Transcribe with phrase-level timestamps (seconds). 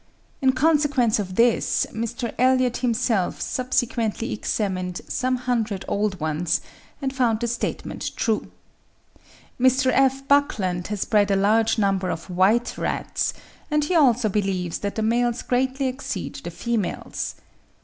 [0.41, 2.33] In consequence of this, Mr.
[2.39, 6.59] Elliot himself subsequently examined some hundred old ones,
[7.03, 8.49] and found the statement true.
[9.59, 9.91] Mr.
[9.93, 10.27] F.
[10.27, 13.35] Buckland has bred a large number of white rats,
[13.69, 17.35] and he also believes that the males greatly exceed the females.